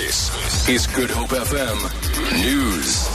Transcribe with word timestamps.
This 0.00 0.66
is 0.66 0.86
Good 0.86 1.10
Hope 1.10 1.28
FM 1.28 2.42
News. 2.42 3.06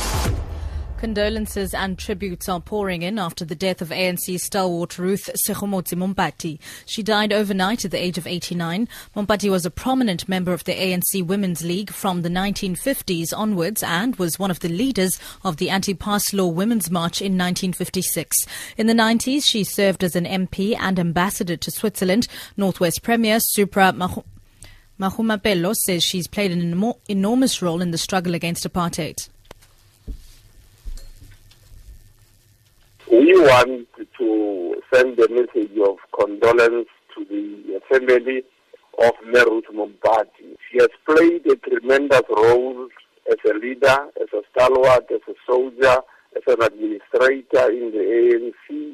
Condolences 1.00 1.74
and 1.74 1.98
tributes 1.98 2.48
are 2.48 2.62
pouring 2.62 3.02
in 3.02 3.18
after 3.18 3.44
the 3.44 3.56
death 3.56 3.82
of 3.82 3.90
ANC 3.90 4.40
stalwart 4.40 5.00
Ruth 5.00 5.28
Segomotsi 5.48 5.98
Mompati. 5.98 6.60
She 6.86 7.02
died 7.02 7.34
overnight 7.34 7.86
at 7.86 7.92
the 7.92 7.98
age 7.98 8.20
of 8.20 8.28
89. 8.28 8.88
Mompati 9.16 9.50
was 9.50 9.66
a 9.66 9.72
prominent 9.72 10.30
member 10.30 10.54
of 10.54 10.64
the 10.66 10.76
ANC 10.76 11.26
Women's 11.26 11.64
League 11.66 11.90
from 11.90 12.22
the 12.22 12.30
1950s 12.30 13.36
onwards 13.36 13.82
and 13.82 14.16
was 14.18 14.38
one 14.38 14.52
of 14.52 14.60
the 14.60 14.70
leaders 14.70 15.20
of 15.44 15.58
the 15.58 15.72
anti-pass 15.72 16.34
law 16.34 16.48
Women's 16.48 16.92
March 16.92 17.20
in 17.20 17.34
1956. 17.36 18.46
In 18.78 18.86
the 18.86 18.94
90s, 18.94 19.44
she 19.44 19.64
served 19.64 20.04
as 20.04 20.16
an 20.16 20.26
MP 20.26 20.78
and 20.80 21.00
ambassador 21.00 21.58
to 21.58 21.72
Switzerland. 21.72 22.28
Northwest 22.58 23.02
Premier 23.02 23.40
Supra 23.40 23.92
Mahumapelo 25.00 25.76
says 25.76 26.04
she's 26.04 26.28
played 26.28 26.52
an 26.52 26.94
enormous 27.10 27.62
role 27.62 27.82
in 27.82 27.92
the 27.92 27.98
struggle 27.98 28.34
against 28.34 28.68
apartheid. 28.68 29.28
We 33.12 33.38
want 33.40 33.88
to 34.18 34.82
send 34.94 35.20
a 35.20 35.30
message 35.30 35.78
of 35.86 35.98
condolence 36.18 36.88
to 37.16 37.26
the 37.26 37.80
family 37.90 38.44
of 39.00 39.12
Merut 39.28 39.66
Mompati. 39.74 40.56
She 40.72 40.78
has 40.80 40.90
played 41.06 41.46
a 41.46 41.56
tremendous 41.58 42.22
role 42.30 42.88
as 43.30 43.38
a 43.50 43.54
leader, 43.56 43.98
as 44.22 44.30
a 44.34 44.42
stalwart, 44.52 45.12
as 45.12 45.22
a 45.28 45.34
soldier, 45.46 46.02
as 46.38 46.44
an 46.48 46.62
administrator 46.62 47.70
in 47.72 47.92
the 47.92 48.54
ANC. 48.70 48.85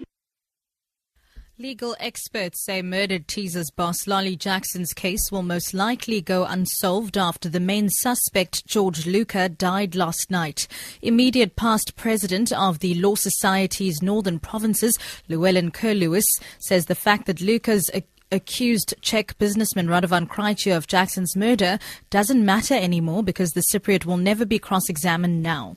Legal 1.60 1.96
experts 2.00 2.64
say 2.64 2.82
murdered 2.82 3.28
Teasers 3.28 3.70
boss 3.72 4.08
Lolly 4.08 4.36
Jackson's 4.36 4.94
case 4.94 5.30
will 5.32 5.44
most 5.44 5.74
likely 5.74 6.22
go 6.22 6.46
unsolved 6.46 7.18
after 7.18 7.50
the 7.50 7.60
main 7.60 7.90
suspect, 7.90 8.66
George 8.66 9.04
Louca, 9.04 9.56
died 9.56 9.94
last 9.94 10.32
night. 10.32 10.68
Immediate 11.02 11.56
past 11.56 11.96
president 11.96 12.52
of 12.54 12.80
the 12.80 12.96
Law 12.96 13.16
Society's 13.16 14.02
Northern 14.02 14.40
Provinces, 14.40 14.98
Llewellyn 15.28 15.72
Curlewis, 15.72 16.26
says 16.58 16.86
the 16.86 16.96
fact 16.96 17.28
that 17.28 17.38
Louca's 17.38 17.92
accused 18.32 18.96
Czech 19.02 19.38
businessman 19.38 19.88
Radovan 19.88 20.28
Krejcir 20.28 20.76
of 20.76 20.88
Jackson's 20.88 21.36
murder 21.36 21.78
doesn't 22.10 22.44
matter 22.44 22.76
anymore 22.76 23.24
because 23.24 23.52
the 23.52 23.64
Cypriot 23.72 24.06
will 24.06 24.18
never 24.18 24.46
be 24.46 24.58
cross-examined 24.58 25.44
now. 25.44 25.76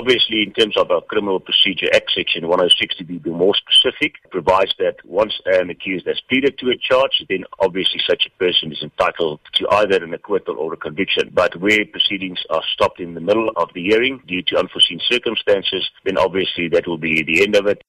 Obviously, 0.00 0.42
in 0.42 0.52
terms 0.54 0.78
of 0.78 0.90
our 0.90 1.02
Criminal 1.02 1.38
Procedure 1.40 1.90
Act, 1.92 2.12
Section 2.16 2.48
106, 2.48 2.96
to 2.96 3.04
be 3.04 3.20
more 3.28 3.54
specific, 3.54 4.14
provides 4.30 4.74
that 4.78 4.96
once 5.04 5.34
an 5.44 5.68
accused 5.68 6.06
has 6.06 6.18
pleaded 6.26 6.56
to 6.56 6.70
a 6.70 6.76
charge, 6.78 7.22
then 7.28 7.44
obviously 7.58 8.00
such 8.08 8.24
a 8.26 8.30
person 8.42 8.72
is 8.72 8.82
entitled 8.82 9.40
to 9.56 9.68
either 9.72 10.02
an 10.02 10.14
acquittal 10.14 10.56
or 10.56 10.72
a 10.72 10.76
conviction. 10.78 11.28
But 11.34 11.54
where 11.56 11.84
proceedings 11.84 12.42
are 12.48 12.62
stopped 12.72 12.98
in 12.98 13.12
the 13.12 13.20
middle 13.20 13.50
of 13.56 13.68
the 13.74 13.82
hearing 13.82 14.22
due 14.26 14.40
to 14.44 14.58
unforeseen 14.58 15.00
circumstances, 15.06 15.90
then 16.06 16.16
obviously 16.16 16.68
that 16.68 16.86
will 16.86 16.96
be 16.96 17.22
the 17.22 17.42
end 17.42 17.54
of 17.54 17.66
it. 17.66 17.82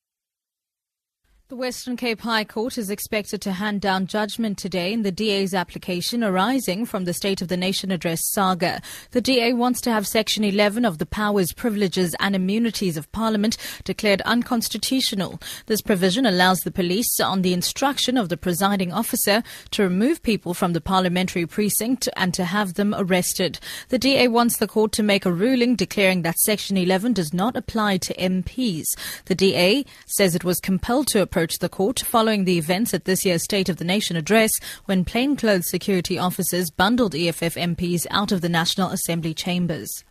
The 1.51 1.57
Western 1.57 1.97
Cape 1.97 2.21
High 2.21 2.45
Court 2.45 2.77
is 2.77 2.89
expected 2.89 3.41
to 3.41 3.51
hand 3.51 3.81
down 3.81 4.07
judgment 4.07 4.57
today 4.57 4.93
in 4.93 5.01
the 5.01 5.11
DA's 5.11 5.53
application 5.53 6.23
arising 6.23 6.85
from 6.85 7.03
the 7.03 7.13
State 7.13 7.41
of 7.41 7.49
the 7.49 7.57
Nation 7.57 7.91
address 7.91 8.21
saga. 8.31 8.81
The 9.11 9.19
DA 9.19 9.51
wants 9.51 9.81
to 9.81 9.91
have 9.91 10.07
Section 10.07 10.45
11 10.45 10.85
of 10.85 10.97
the 10.97 11.05
Powers, 11.05 11.51
Privileges 11.51 12.15
and 12.21 12.37
Immunities 12.37 12.95
of 12.95 13.11
Parliament 13.11 13.57
declared 13.83 14.21
unconstitutional. 14.21 15.41
This 15.65 15.81
provision 15.81 16.25
allows 16.25 16.61
the 16.61 16.71
police, 16.71 17.19
on 17.19 17.41
the 17.41 17.51
instruction 17.51 18.17
of 18.17 18.29
the 18.29 18.37
presiding 18.37 18.93
officer, 18.93 19.43
to 19.71 19.83
remove 19.83 20.23
people 20.23 20.53
from 20.53 20.71
the 20.71 20.79
parliamentary 20.79 21.45
precinct 21.45 22.07
and 22.15 22.33
to 22.33 22.45
have 22.45 22.75
them 22.75 22.95
arrested. 22.97 23.59
The 23.89 23.99
DA 23.99 24.29
wants 24.29 24.55
the 24.55 24.69
court 24.69 24.93
to 24.93 25.03
make 25.03 25.25
a 25.25 25.33
ruling 25.33 25.75
declaring 25.75 26.21
that 26.21 26.39
Section 26.39 26.77
11 26.77 27.11
does 27.11 27.33
not 27.33 27.57
apply 27.57 27.97
to 27.97 28.13
MPs. 28.13 28.85
The 29.25 29.35
DA 29.35 29.83
says 30.05 30.33
it 30.33 30.45
was 30.45 30.61
compelled 30.61 31.07
to 31.07 31.21
approach 31.21 31.40
approached 31.41 31.59
the 31.59 31.69
court 31.69 31.99
following 32.01 32.45
the 32.45 32.59
events 32.59 32.93
at 32.93 33.05
this 33.05 33.25
year's 33.25 33.43
State 33.43 33.67
of 33.67 33.77
the 33.77 33.83
Nation 33.83 34.15
address 34.15 34.51
when 34.85 35.03
plainclothes 35.03 35.67
security 35.67 36.19
officers 36.19 36.69
bundled 36.69 37.15
EFF 37.15 37.55
MPs 37.55 38.05
out 38.11 38.31
of 38.31 38.41
the 38.41 38.49
National 38.49 38.91
Assembly 38.91 39.33
chambers. 39.33 40.03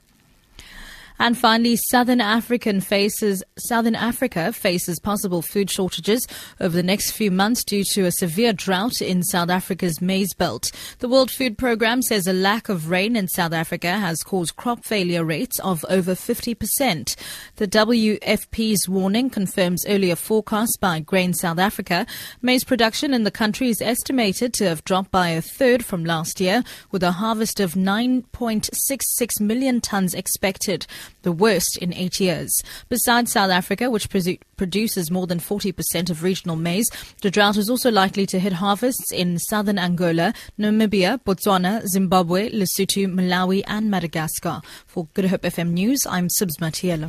And 1.20 1.36
finally, 1.36 1.76
Southern 1.76 2.22
African 2.22 2.80
faces 2.80 3.44
Southern 3.58 3.94
Africa 3.94 4.54
faces 4.54 4.98
possible 4.98 5.42
food 5.42 5.68
shortages 5.68 6.26
over 6.60 6.74
the 6.74 6.82
next 6.82 7.10
few 7.10 7.30
months 7.30 7.62
due 7.62 7.84
to 7.92 8.06
a 8.06 8.12
severe 8.12 8.54
drought 8.54 9.02
in 9.02 9.22
South 9.22 9.50
Africa's 9.50 10.00
maize 10.00 10.32
belt. 10.32 10.72
The 11.00 11.10
World 11.10 11.30
Food 11.30 11.58
Programme 11.58 12.00
says 12.00 12.26
a 12.26 12.32
lack 12.32 12.70
of 12.70 12.88
rain 12.88 13.16
in 13.16 13.28
South 13.28 13.52
Africa 13.52 13.98
has 13.98 14.22
caused 14.22 14.56
crop 14.56 14.82
failure 14.82 15.22
rates 15.22 15.58
of 15.58 15.84
over 15.90 16.14
50%. 16.14 17.16
The 17.56 17.68
WFP's 17.68 18.88
warning 18.88 19.28
confirms 19.28 19.84
earlier 19.86 20.16
forecasts 20.16 20.78
by 20.78 21.00
Grain 21.00 21.34
South 21.34 21.58
Africa. 21.58 22.06
Maize 22.40 22.64
production 22.64 23.12
in 23.12 23.24
the 23.24 23.30
country 23.30 23.68
is 23.68 23.82
estimated 23.82 24.54
to 24.54 24.64
have 24.64 24.84
dropped 24.84 25.10
by 25.10 25.28
a 25.28 25.42
third 25.42 25.84
from 25.84 26.02
last 26.02 26.40
year, 26.40 26.64
with 26.90 27.02
a 27.02 27.12
harvest 27.12 27.60
of 27.60 27.74
9.66 27.74 29.38
million 29.38 29.82
tons 29.82 30.14
expected 30.14 30.86
the 31.22 31.32
worst 31.32 31.78
in 31.78 31.94
eight 31.94 32.20
years. 32.20 32.50
Besides 32.88 33.32
South 33.32 33.50
Africa, 33.50 33.90
which 33.90 34.08
produces 34.10 35.10
more 35.10 35.26
than 35.26 35.40
40% 35.40 36.10
of 36.10 36.22
regional 36.22 36.56
maize, 36.56 36.88
the 37.22 37.30
drought 37.30 37.56
is 37.56 37.70
also 37.70 37.90
likely 37.90 38.26
to 38.26 38.38
hit 38.38 38.54
harvests 38.54 39.12
in 39.12 39.38
southern 39.38 39.78
Angola, 39.78 40.34
Namibia, 40.58 41.22
Botswana, 41.24 41.86
Zimbabwe, 41.86 42.50
Lesotho, 42.50 43.06
Malawi, 43.06 43.62
and 43.66 43.90
Madagascar. 43.90 44.60
For 44.86 45.08
Good 45.14 45.26
Hope 45.26 45.42
FM 45.42 45.70
News, 45.70 46.00
I'm 46.08 46.28
Sibs 46.28 46.58
Matiela. 46.60 47.08